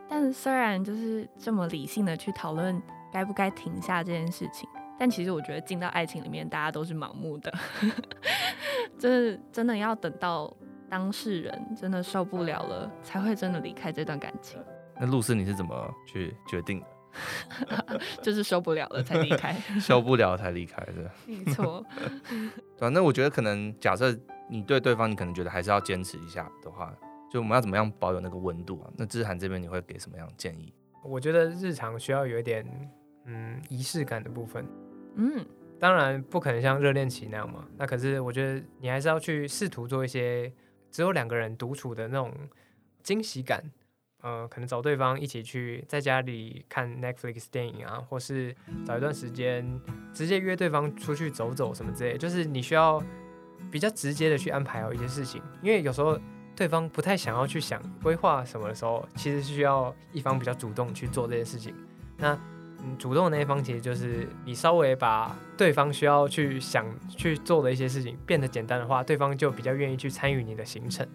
[0.08, 7.54] 但虽然就是这么理性的去讨论该不该停下这件事情，但其实我觉得进到爱情里面，大家都是盲目的，
[8.98, 10.56] 就是真的要等到。
[10.92, 14.60] 当事人真的受不了了，才会真的离开这段感情。
[15.00, 18.00] 那露丝，你是怎么去决定的？
[18.24, 21.12] 就是受不了了才离开， 受不了才离开的。
[21.28, 21.86] 没错。
[22.76, 24.18] 对啊，那我觉得可能假设
[24.50, 26.94] 你对对方，你可能觉得还是要坚持一下的话，
[27.32, 28.92] 就我们要怎么样保有那个温度啊？
[28.98, 30.74] 那志涵这边你会给什么样的建议？
[31.04, 32.66] 我觉得日常需要有一点
[33.26, 34.66] 嗯仪式感的部分。
[35.16, 35.46] 嗯，
[35.80, 37.68] 当然不可能像热恋期那样嘛。
[37.78, 40.52] 那可是我觉得你还是要去试图做一些。
[40.92, 42.34] 只有两个人独处的那种
[43.04, 43.64] 惊喜感，
[44.24, 49.80] 呃，可能找对方一起去在家里看 Netflix 电影啊，或是找一段时间
[50.12, 53.00] 直接约对方出去走走什么之类，就是你需要
[53.72, 56.20] 比较直接的去安排好一些事情，因为有时候
[56.56, 61.74] 对方不太想要去想规划什么的时候，其实是需要一方比较主动去做这件事情。
[62.18, 62.38] 那
[62.82, 71.06] 嗯，主动的那一方其实就是你稍微把对方需要去想去做的一些事情变得简单的话，对方就比较愿意去参与你的行程。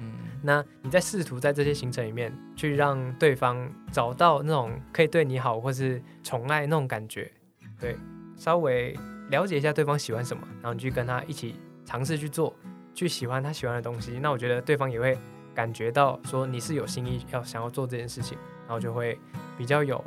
[0.00, 7.30] 嗯，那你在试图在这些行程里面去让对方找到那种可以对你好或是宠爱那种感觉，
[7.78, 7.96] 对，
[8.36, 8.92] 稍微
[9.30, 11.54] 了解一下对方喜欢什么，然后你去跟他一起
[11.86, 12.54] 尝试去做，
[12.92, 15.16] 去喜欢他喜欢的东西，那我觉得对方也会
[15.54, 19.18] 感觉到说你是有心意要想要做这件事情，然后就会
[19.56, 20.04] 比较有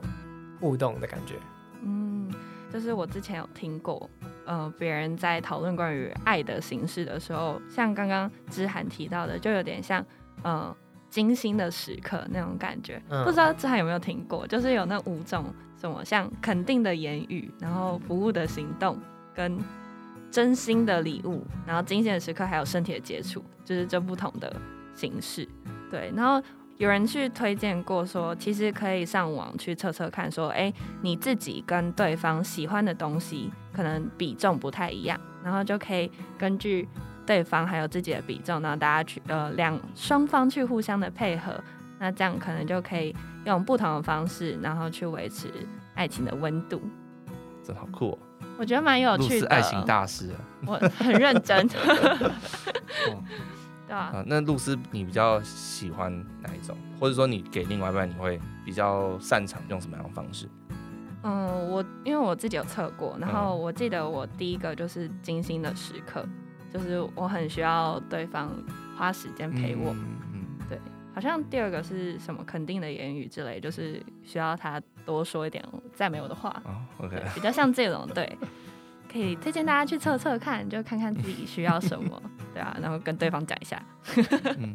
[0.60, 1.34] 互动的感觉。
[1.82, 2.32] 嗯，
[2.72, 4.08] 就是我之前有听过。
[4.46, 10.04] 呃，别人在讨论关于爱的形式的时候，像刚刚之涵提到的，就有点像
[10.42, 10.76] 呃
[11.08, 13.00] 精心的时刻那种感觉。
[13.10, 14.48] 嗯、不知道之涵有没有听过？
[14.48, 19.00] 就是有那五种什么，像肯定的言语，然后服务的行动，
[19.36, 19.56] 跟
[20.32, 24.56] 真心的礼物，然后惊险的时刻，还有身体的接触，就是这不同的
[24.94, 25.48] 形式。
[25.90, 26.42] 对，然后。
[26.80, 36.88] 有人去推荐过说，其实可以上网去测测看，说，哎，你自己跟对方喜欢的东西可能比重不太一样，然后就可以根据
[37.26, 41.62] 对方还有自己的比重，然后大家去呃两双方去互相的配合，
[42.00, 43.14] 那这样可能就可以
[43.44, 45.50] 用不同的方式，然后去维持
[45.96, 46.82] 爱情的温度。
[47.62, 48.18] 真好酷哦！
[48.60, 49.40] 我觉得蛮有趣的。
[49.40, 50.36] 是爱情大师啊，
[50.68, 51.66] 我很认真。
[53.88, 56.78] 对啊、呃，那露丝，你比较喜欢哪一种？
[57.00, 60.48] 或者说，你给另外一半，你会比较擅长用什么样的方式？
[61.24, 66.24] 嗯，我因为我自己有测过，然后我记得我第一个就是精心的时刻，
[66.72, 68.52] 就是我很需要对方
[68.98, 69.92] 花时间陪我。
[69.94, 70.78] 嗯，嗯对，
[71.16, 74.80] 好像第二个是什么肯定的言语之类，就是需要他
[75.12, 76.50] 多说一点赞美我的话。
[76.66, 78.38] 哦，OK，比较像这种，对。
[79.12, 82.22] 可以推荐大家去测测看，就看看自己需要什么，
[82.54, 83.84] 对啊，然后跟对方讲一下。
[84.60, 84.72] 嗯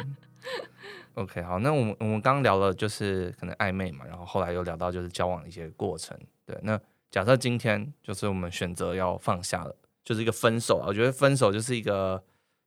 [1.15, 6.19] ，OK，好，那我们我们刚刚聊了就是可能暧昧嘛，然后后来又聊到就是交往的一些过程。
[6.45, 6.77] 对，那
[7.13, 12.21] 假设今天就是我们选择要放下了，就是一个分手啊，我觉得分手就是一个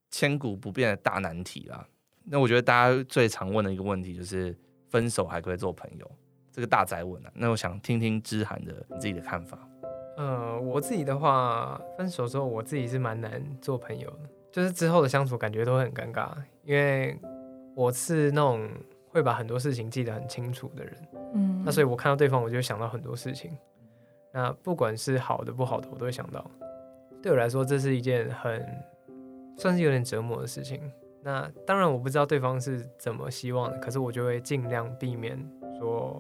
[0.10, 1.86] 千古不变的大难题啦。
[2.24, 6.10] 那我觉得大家最常问的一个问题就是分手还可以做朋友，
[6.58, 7.32] 这个大宅问啊。
[7.36, 9.60] 那我想听听之涵的你自己的看法。
[10.18, 16.32] 呃，我自己的话，分手之后，我自己是蛮难做朋友的，就是之后的相处感觉都会很尴尬，
[16.64, 17.16] 因为
[17.76, 18.68] 我是那种
[19.10, 20.94] 会把很多事情记得很清楚的人，
[21.36, 23.56] 嗯，那所以我看到对方，我就会想到很多事情，
[24.34, 26.44] 那不管是好的不好的，我都会想到。
[27.22, 28.66] 对我来说，这是一件很
[29.56, 30.82] 算是有点折磨的事情。
[31.22, 35.38] 那当然我不知道对方是怎么希望的，可是我就会尽量避免
[35.78, 36.20] 说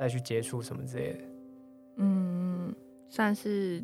[0.00, 1.18] 再去接触什么之类的，
[1.98, 2.74] 嗯。
[3.12, 3.82] 算是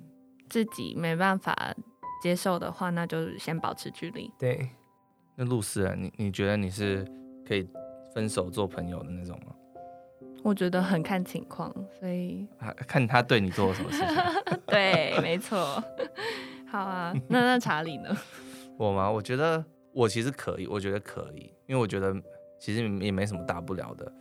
[0.48, 1.74] 自己没办法
[2.22, 4.33] 接受的话，那就先保持距离。
[4.38, 4.70] 对，
[5.35, 7.05] 那露丝啊，你你觉得你是
[7.44, 7.68] 可以
[8.14, 9.52] 分手做朋友的那种吗？
[10.44, 12.46] 我觉得很看情况，所以
[12.87, 14.16] 看他对你做了什么事情。
[14.68, 15.59] 对，没错。
[16.70, 18.16] 好啊，那那查理呢？
[18.79, 19.11] 我吗？
[19.11, 22.14] 我觉得我其实可以，我觉得可以，因为我觉得
[22.61, 24.12] 其实也没什么大不了的。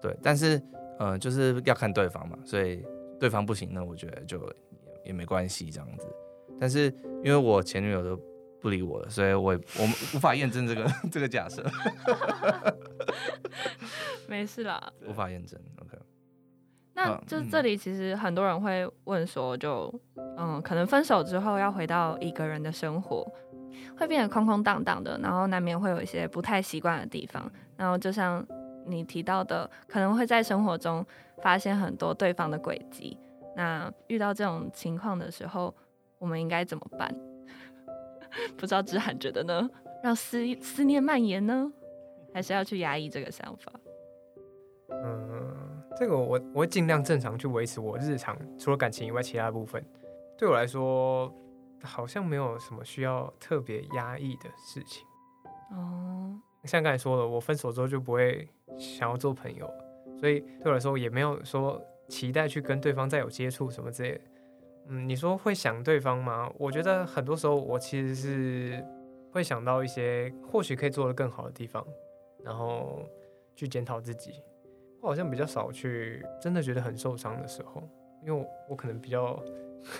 [0.00, 0.56] 对，但是
[0.98, 2.84] 嗯、呃，就是要看对方嘛，所以。
[3.20, 4.40] 对方不行，那我觉得就
[5.04, 6.06] 也没关系这样子。
[6.60, 6.84] 但是
[7.24, 8.16] 因为我前女友都
[8.60, 11.64] 不理我了，所以我也我们无法验证这个 这个假设。
[14.28, 15.60] 没事啦，无法验证。
[15.82, 15.98] OK。
[16.94, 23.26] 那就这里其实很多人会问说就，就嗯，可能分手之后要回到一个人的生活，
[23.98, 27.50] 会变得空空荡荡的，然后难免会有一些不太习惯的地方。
[27.76, 28.46] 然后就像
[28.88, 31.06] 你提到的，可能会在生活中。
[31.40, 33.16] 发现很多对方的轨迹，
[33.54, 35.72] 那遇到这种情况的时候，
[36.18, 37.14] 我们应该怎么办？
[38.58, 39.70] 不知道之涵觉得呢？
[40.02, 41.72] 让思思念蔓延呢，
[42.34, 43.72] 还是要去压抑这个想法？
[44.90, 49.80] 嗯，这个我我会尽量正常去维持我日常除了感情以外其他部分。
[50.36, 51.32] 对我来说，
[51.84, 55.06] 好像没有什么需要特别压抑的事情。
[55.70, 56.36] 哦，
[56.68, 58.46] 像刚才说了，我分手之后就不会
[58.78, 59.68] 想要做朋友。
[60.20, 64.20] 所以对我来说也没有说期待去跟对方再有接触什么之类的。
[64.88, 66.50] 嗯，你说会想对方吗？
[66.58, 68.84] 我觉得很多时候我其实是
[69.30, 71.86] 会想到一些或许可以做得更好的地方，
[72.42, 73.08] 然后
[73.54, 74.32] 去检讨自己。
[75.00, 77.88] 我好像比较少去真的觉得很受伤的时候，
[78.24, 79.40] 因为我，我可能比较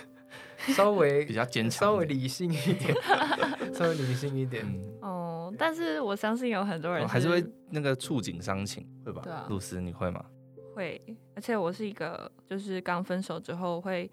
[0.75, 2.93] 稍微比较坚强，稍微理性一点，
[3.73, 4.65] 稍微理性一点。
[5.01, 5.18] 哦。
[5.59, 9.21] 但是我相信有很多人是、哦、还是会那个触景伤情，会吧？
[9.23, 10.25] 对啊，露丝你会吗？
[10.73, 10.99] 会，
[11.35, 14.09] 而且我是一个就是刚分手之后会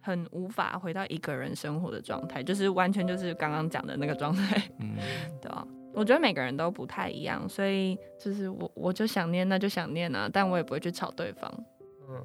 [0.00, 4.62] 很无法回到一个人生活的状态，就是完全就是刚刚讲的那个状态。
[4.78, 4.96] 嗯，
[5.42, 11.52] 对啊，我觉得每个人都不太一样，所以就是我我就想念，那就想念啊，但我也不会去吵对方。
[12.08, 12.22] 嗯，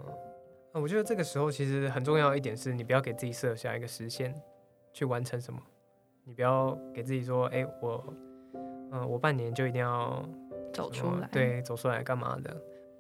[0.84, 4.36] 我觉得这个时候其实很重要一点是你不要给自己设下一个时限
[4.94, 5.60] 去完成什么，
[6.26, 8.04] 你不要给自己说，哎，我。
[8.92, 10.24] 嗯，我半年就一定要
[10.74, 12.56] 走出来，对，走出来干嘛的？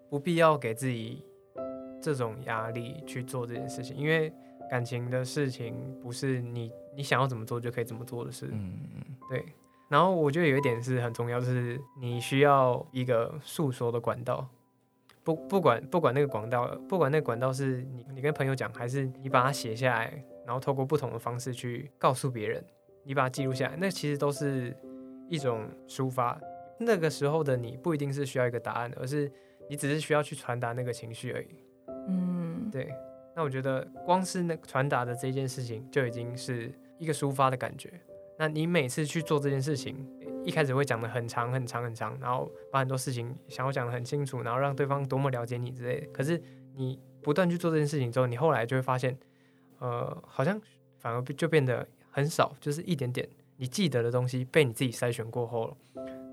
[0.10, 1.23] 不必要给自己
[2.02, 4.34] 这种压力去做这件事情，因为
[4.69, 8.47] 感情的事情不是你你想要怎么做就可以怎么做的事。
[8.52, 9.45] 嗯嗯，对。
[9.88, 14.47] 然后我觉得有一点是很重要，就是你需要一个诉说的管道。
[15.23, 22.63] 不不管不管那个管道，不管那个管道是你你跟朋友讲，还是你把它写下来，然后透过不同的方式去告诉别人，
[23.04, 24.75] 你把它记录下来，那其实都是
[25.30, 26.39] 一种抒发。
[26.78, 29.32] 那个时候的你不一定是需要一个答案，而是
[29.70, 31.48] 你只是需要去传达那个情绪而已。
[32.08, 32.89] 嗯，对。
[33.36, 37.92] 那我觉得光是那传达的这件事情就已经是一个抒发的感觉。
[38.38, 39.96] 那你每次去做这件事情，
[40.46, 46.08] 一开始会讲的很长很长很长，然后把很多事情想要讲的很清楚，然后让对方多么了解你之类的。
[46.13, 46.42] 可是
[46.76, 49.18] 你不断去做这件事情之后，你后来就会发现，
[49.80, 50.60] 呃，好像
[50.98, 53.28] 反而就变得很少，就是一点点
[53.60, 55.78] 你记得的东西被你自己筛选过后了。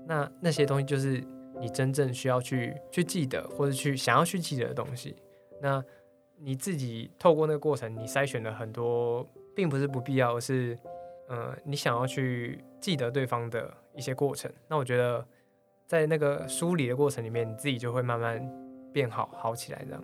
[0.07, 1.21] 那那些东西就是
[1.59, 5.15] 你真正需要去去记得，或者去想要去记得的东西。
[5.61, 5.83] 那
[6.37, 10.77] 你自己透过那个过程，你筛选了很多，并不是不必要，而是。
[11.29, 15.27] 嗯，你想要去记得对方的一些过程，那我觉得
[15.85, 18.41] 在那个梳理的过程里面，你自己就会慢慢
[18.93, 20.01] 变好，好起来这样。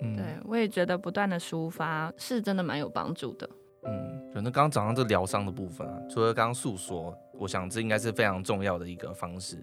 [0.00, 3.48] 嗯，对，我也觉得不断的抒发是真的蛮有帮助的。
[3.86, 9.56] 嗯，就那刚刚讲到这疗伤的部分啊，除了刚刚诉说，我想这应该是非常重要的一个方式，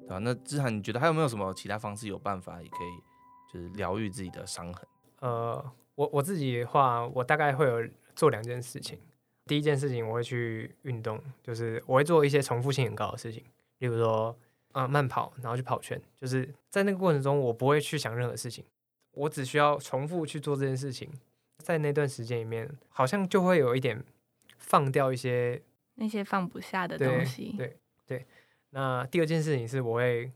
[0.00, 0.18] 对吧？
[0.18, 4.86] 那志涵，你觉得还有没有什么其他方式有办法也可以就是疗愈自己的伤痕？
[5.20, 8.98] 呃，我我自己的话，我大概会有做两件事情。
[9.44, 13.42] 第一件事情，我会去运动，就是我会做一些重复性很高的事情，
[13.78, 14.36] 例如说，
[14.70, 18.64] 啊、慢跑，然后去跑圈，就是在那个过程中，我不会去想任何事情，
[19.12, 21.10] 我只需要重复去做这件事情，
[21.62, 24.04] 在那段时间里面，好像就会有一点
[24.58, 25.62] 放掉一些
[25.94, 27.54] 那些放不下的东西。
[27.56, 28.26] 对对，对。
[28.70, 30.30] 那第二件事情是，我会，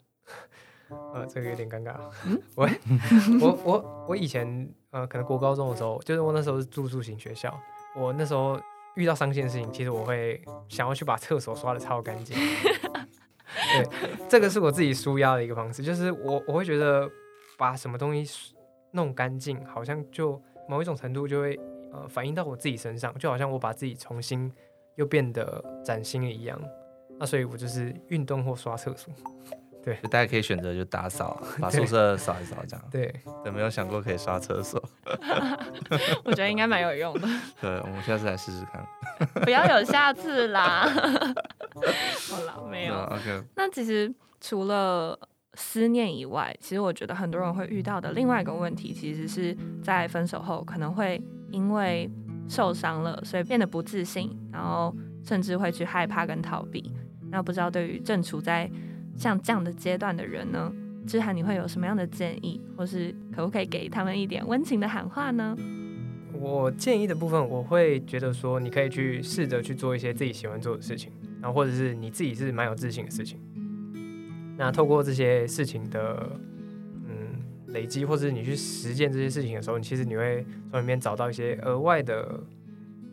[0.88, 2.68] 呃，这个有点尴尬，嗯， 我
[3.40, 7.58] 我我我以前呃，可能国高中的时候，就是我那时候是住宿型学校，
[7.96, 8.58] 我那时候。
[8.96, 12.34] 遇到伤心的事情，其实我会想要去把厕所刷的超干净。
[13.76, 13.86] 对，
[14.26, 17.06] 这个是我自己舒压的一个方式，就是我我会觉得
[17.58, 18.54] 把什么东西
[18.92, 21.58] 弄干净，好像就某一种程度就会
[21.92, 24.52] 呃反映到我自己身上，就好像我把自己重新
[24.96, 26.60] 又变得崭新了一样。
[27.18, 29.12] 那所以我就是运动或刷厕所。
[29.82, 32.84] 对，大家可以选择就打扫， 把宿舍扫一扫这样。
[32.90, 34.82] 对，有没有想过可以刷厕所？
[36.24, 37.28] 我觉得应该蛮有用的。
[37.60, 38.84] 对，我们下次来试试看。
[39.44, 40.88] 不要有下次啦。
[40.88, 42.96] 好了，没有。
[42.96, 43.44] OK。
[43.54, 45.16] 那其实除了
[45.56, 52.08] 思念以外，其实我觉得很多人会遇到的另外一个问题，其实是在分手后可能会因为
[52.48, 56.92] 受伤了，所以变得不自信，然后甚至会去害怕跟逃避。
[57.30, 58.70] 那不知道对于正处在
[59.16, 60.72] 像这样的阶段的人呢，
[61.06, 65.56] 之涵你会有什么样的建议，或是可不可以给他们一点温情的喊话呢？
[66.38, 73.40] 我建议的部分，我会觉得说，你可以去试着去做一些自己喜欢做的事情，然后或者是你自己是蛮有自信的事情。
[74.56, 76.30] 那透过这些事情的
[77.06, 82.40] 嗯累积，或者是你去实践这些事情的时候，你其实你会从里面找到一些额外的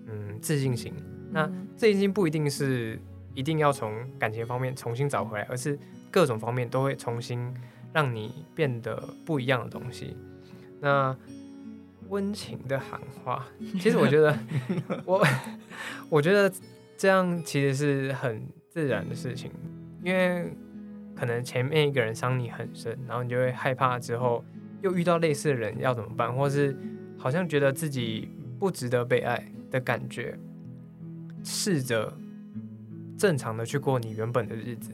[0.08, 0.94] 嗯自信心。
[1.32, 3.00] 那自信心不一定是。
[3.36, 5.76] 一定要从感情方面重新找回来，而是
[6.12, 7.52] 各种方面都会重新
[7.92, 10.16] 让你变得不一样的东西。
[10.80, 11.18] 那
[12.10, 13.48] 温情的喊话，
[13.80, 14.38] 其实我觉得
[15.04, 15.26] 我
[16.10, 16.54] 我觉得
[16.96, 19.50] 这样其实是很自然的事情，
[20.04, 20.54] 因为
[21.16, 24.44] 可能前面一个人伤你很深，然后你就会害怕之后
[24.82, 26.78] 又遇到类似的人要怎么办，或是
[27.18, 30.38] 好像觉得自己不值得被爱的感觉，
[31.44, 32.14] 试着。
[33.16, 34.92] 正常的去过你原本的日子，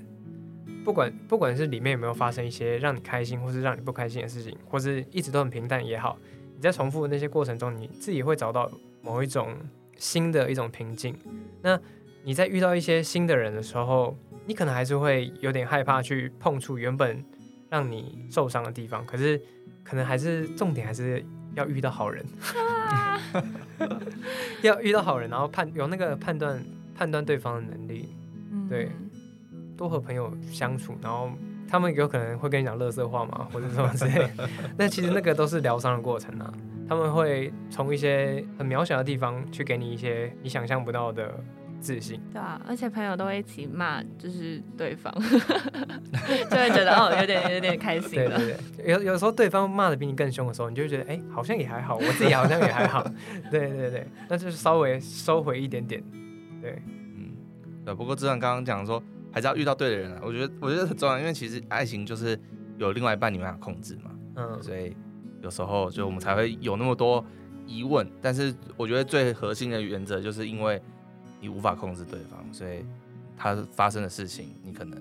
[0.84, 6.16] 不管不管是里面有没有发生一些让你开心或是让你不开心的事情，或是一直都很平淡也好，
[6.56, 8.70] 你在重复的那些过程中，你自己会找到
[9.02, 9.56] 某一种
[9.96, 11.16] 新的一种平静。
[11.64, 11.80] 那
[12.24, 14.16] 你在遇到一些新的人的时候，
[14.50, 17.24] 你可能还是会有点害怕去碰触原本
[17.70, 19.40] 让你受伤的地方，可是
[19.84, 22.26] 可能还是重点还是要遇到好人，
[24.64, 26.66] 要遇到好人，然后判有那个判断
[26.98, 28.10] 判断对方的能力。
[28.68, 28.90] 对，
[29.78, 31.30] 多和朋友相处，然后
[31.68, 34.28] 他们有可能会跟你讲乐色话嘛，或者什么之类。
[34.80, 36.52] 那其实那个都是疗伤的过程啊。
[36.88, 41.40] 他们会从一些很渺小的地方去给你一些你想象不到的
[41.80, 42.20] 自信。
[42.32, 48.12] 对啊，而且朋友都会一起骂，就是对方， 就会觉得哦，有点有点开心。
[48.12, 53.04] 对对对，有有时候对方骂的比你更凶的时候，你就会觉得哎，好像也还好，我自己好像也还好。
[53.50, 56.04] 对对对，那就是稍微收回一点点。
[56.62, 56.82] 对。
[57.18, 57.32] 嗯，
[57.86, 59.02] 对不过就像刚刚讲说
[59.32, 60.22] 还是要遇到对的人啊。
[60.24, 62.38] 我觉得我觉得很重要，因为其实爱情就是
[62.78, 64.96] 有另外一半你没办法控制嘛，嗯，所以
[65.42, 67.24] 有时候就我们才会有那么多
[67.66, 68.10] 疑问。
[68.22, 70.82] 但是我觉得最核心的原则就是因为
[71.40, 72.86] 你无法控制对方，所以
[73.38, 75.00] 他发生的事情你可能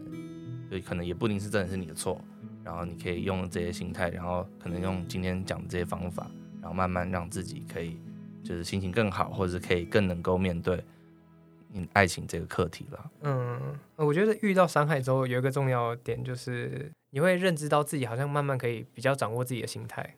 [0.70, 2.20] 就可能也不一定是真的是你的错。
[2.64, 6.30] 然后你可以用这些心态，然后可能用今天讲的这些方法，
[6.61, 7.99] 然后慢慢让自己可以
[8.45, 10.84] 就是心情更好，或者是可以更能够面对
[11.72, 13.11] 你爱情这个课题了。
[13.22, 13.59] 嗯，
[13.97, 20.14] 我觉得遇到伤害之后，有一个重要点就是你会认知到自己好像慢慢可以比较掌握自己的心态，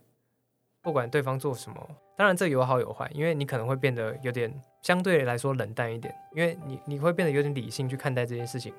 [0.82, 4.52] 不管对方做什么，当然这有好有坏，因为你可能会变得有点
[4.82, 8.72] 相对来说冷淡一点，因为你你会变得有点理性去看待这件事情，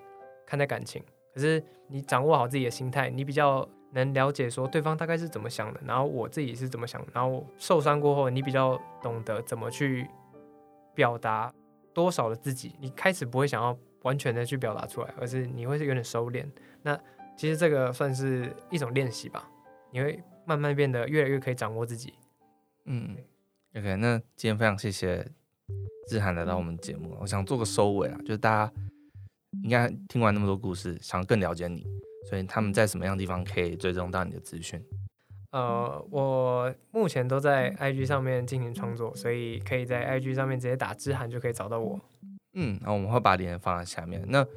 [0.45, 1.03] 看待感情。
[1.33, 10.07] 可是你掌握好自己的心态，你比较能了解说对方大概是怎么想的，然后我自己是怎么想的，然后受伤过后，你比较懂得怎么去
[10.93, 11.53] 表达
[11.93, 16.45] 多少的自己，你开始不会想要完全的去表达出来，而是你会是有点收敛。
[16.81, 16.99] 那
[17.37, 19.47] 其实这个算是一种练习吧，
[19.91, 20.21] 你会
[20.51, 22.13] 慢慢变得越来越可以掌握自己。
[22.85, 23.15] 嗯
[23.75, 25.25] ，OK，那今天非常谢谢
[26.07, 28.73] 志涵来到我们节目，我想做个收尾啊，就是大家。
[29.63, 31.85] 应该听完那么多故事，想更了解你，
[32.29, 34.81] 所以他们在什么样的地方可以追踪到你的资讯？
[35.51, 41.99] 呃，我目前都在 IG 上面进行创作，所以可以在 IG 上面直接打“之涵”就可以找到我。
[42.53, 44.23] 嗯，那我们会把链接放在下面。
[44.29, 44.47] 那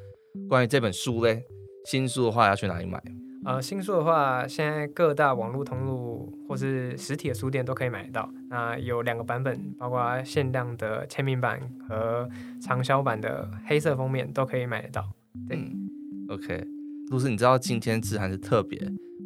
[0.49, 1.45] 关于这本书嘞，
[1.87, 3.03] 新书的话要去哪里买？
[3.45, 8.29] 呃，新书的话，现在各大网络通路或是实体的书店都可以买得到。
[8.49, 12.29] 那有两个版本，包括限量的签名版和
[12.61, 15.07] 畅销版的黑色封面都可以买得到。
[15.47, 15.91] 对，嗯
[16.31, 16.67] ，OK，
[17.11, 18.81] 露丝，你知道今天志涵是特别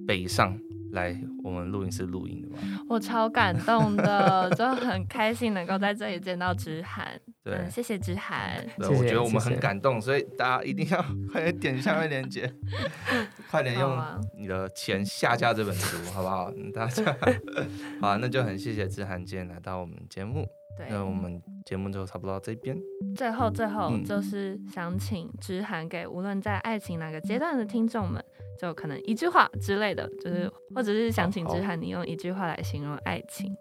[0.06, 0.58] 北上
[0.92, 2.58] 来我们录音室录音的吗？
[2.88, 7.20] 我超感动的， 就很开心能够在这里见到志涵。
[7.44, 8.64] 对、嗯，谢谢志涵。
[8.78, 12.52] 对，我觉得我们很感动，所以大家一定要快点点下面链接，
[13.50, 13.98] 快点用
[14.38, 16.50] 你的钱下架这本书，好不好？
[16.74, 17.16] 大家
[18.00, 20.46] 好，那就很谢谢志涵今天来到我们节目。
[20.76, 22.76] 对，那我们节目就差不多到这边。
[23.16, 28.24] 最后，最后就是想请志涵给无论在爱情哪个阶段的听众们，
[28.58, 33.54] 就可能一句话之类的，就是或者是想请志涵你用一句话来形容爱情。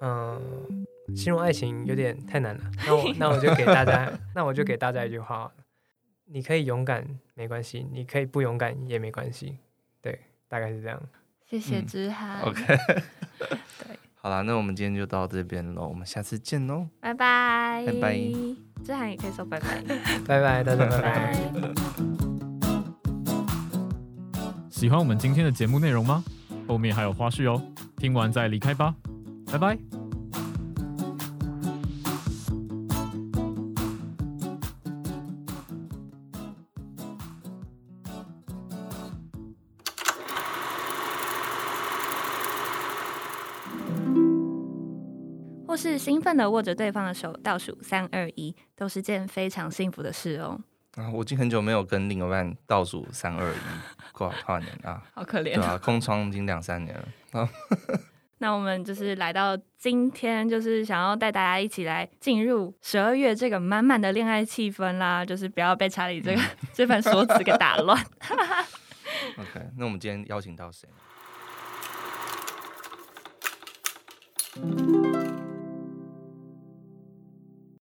[0.00, 0.86] 嗯。
[1.14, 5.48] 形容爱情有点太难了，那我 那我就给大家， 那我就给大家一句话：
[6.24, 9.56] 你可以勇敢没关系，你可以不勇敢也没关系。
[10.02, 10.18] 对，
[10.48, 11.00] 大概是这样。
[11.48, 12.40] 谢谢之涵。
[12.42, 12.60] 嗯、OK。
[13.38, 18.18] 对，好了，那我们今天就到这边喽，我们下次见喽，拜拜，拜拜。
[18.84, 19.80] 之涵也可以说拜拜，
[20.26, 22.15] 拜拜，大家拜拜。
[24.76, 26.22] 喜欢我们今天的节目内容吗？
[26.68, 27.58] 后面还有花絮哦，
[27.96, 28.94] 听完再离开吧，
[29.50, 29.78] 拜拜。
[45.66, 50.60] 或是兴奋的握着对方的手，倒数三二一，都是件非常幸福的事哦。
[50.96, 53.56] 啊，我已经很久没有跟另一半倒数三、二、一
[54.12, 54.32] 过。
[54.44, 55.76] 跨年啊， 好可怜啊。
[55.78, 56.96] 空窗已经两三年
[57.32, 57.48] 了。
[58.38, 65.24] 那我们就是来到今天，就是想要带大家一起来进入十二月这个满满的恋爱气氛啦。
[65.24, 66.40] 就是不要被查理这个
[66.72, 67.98] 这番说辞给打乱。
[69.38, 70.88] OK，那我们今天邀请到谁？